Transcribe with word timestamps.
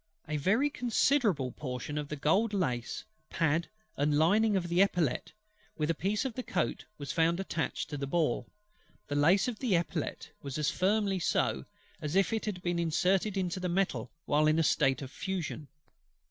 A 0.27 0.37
very 0.37 0.71
considerable 0.71 1.51
portion 1.51 1.95
of 1.95 2.07
the 2.07 2.15
gold 2.15 2.55
lace, 2.55 3.05
pad, 3.29 3.69
and 3.95 4.17
lining 4.17 4.55
of 4.57 4.67
the 4.67 4.81
epaulette, 4.81 5.31
with 5.77 5.91
a 5.91 5.93
piece 5.93 6.25
of 6.25 6.33
the 6.33 6.41
coat, 6.41 6.85
was 6.97 7.11
found 7.11 7.39
attached 7.39 7.91
to 7.91 7.97
the 7.97 8.07
ball: 8.07 8.47
the 9.09 9.15
lace 9.15 9.47
of 9.47 9.59
the 9.59 9.75
epaulette 9.75 10.31
was 10.41 10.57
as 10.57 10.71
firmly 10.71 11.19
so, 11.19 11.65
as 12.01 12.15
if 12.15 12.33
it 12.33 12.45
had 12.45 12.63
been 12.63 12.79
inserted 12.79 13.37
into 13.37 13.59
the 13.59 13.69
metal 13.69 14.09
while 14.25 14.47
in 14.47 14.57
a 14.57 14.63
state 14.63 15.03
of 15.03 15.11
fusion. 15.11 15.67